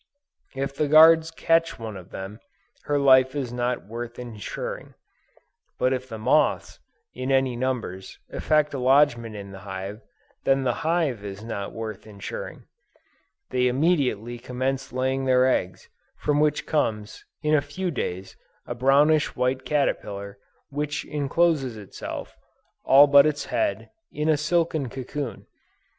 If 0.55 0.73
the 0.73 0.87
guards 0.87 1.29
catch 1.29 1.77
one 1.77 1.95
of 1.95 2.09
them, 2.09 2.39
her 2.85 2.97
life 2.97 3.35
is 3.35 3.53
not 3.53 3.85
worth 3.85 4.17
insuring. 4.17 4.95
But 5.77 5.93
if 5.93 6.09
the 6.09 6.17
moths, 6.17 6.79
in 7.13 7.31
any 7.31 7.55
numbers, 7.55 8.17
effect 8.31 8.73
a 8.73 8.79
lodgment 8.79 9.35
in 9.35 9.51
the 9.51 9.59
hive, 9.59 10.01
then 10.43 10.63
the 10.63 10.73
hive 10.81 11.23
is 11.23 11.43
not 11.43 11.71
worth 11.71 12.07
insuring. 12.07 12.63
They 13.51 13.67
immediately 13.67 14.39
commence 14.39 14.91
laying 14.91 15.25
their 15.25 15.45
eggs, 15.45 15.87
from 16.17 16.39
which 16.39 16.65
comes, 16.65 17.23
in 17.43 17.53
a 17.53 17.61
few 17.61 17.91
days, 17.91 18.35
a 18.65 18.73
brownish 18.73 19.35
white 19.35 19.65
caterpillar, 19.65 20.39
which 20.69 21.05
encloses 21.05 21.77
itself, 21.77 22.35
all 22.83 23.05
but 23.05 23.27
its 23.27 23.45
head, 23.45 23.91
in 24.11 24.29
a 24.29 24.35
silken 24.35 24.89
cocoon. 24.89 25.45